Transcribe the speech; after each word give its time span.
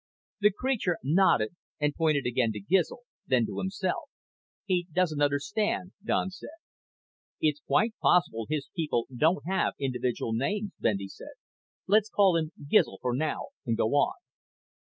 The 0.39 0.49
creature 0.51 0.97
nodded 1.03 1.55
and 1.79 1.93
pointed 1.93 2.25
again 2.25 2.51
to 2.53 2.59
GIZL, 2.59 3.01
then 3.27 3.45
to 3.45 3.59
himself, 3.59 4.09
"He 4.65 4.87
doesn't 4.91 5.21
understand," 5.21 5.91
Don 6.03 6.31
said. 6.31 6.57
"It's 7.39 7.59
quite 7.59 7.93
possible 8.01 8.47
his 8.49 8.67
people 8.75 9.05
don't 9.15 9.45
have 9.45 9.75
individual 9.77 10.33
names," 10.33 10.71
Bendy 10.79 11.07
said. 11.07 11.35
"Let's 11.85 12.09
call 12.09 12.35
him 12.35 12.51
Gizl 12.67 12.97
for 12.99 13.15
now 13.15 13.49
and 13.63 13.77
go 13.77 13.89
on." 13.89 14.15